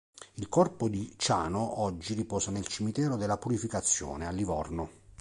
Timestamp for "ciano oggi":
1.15-2.15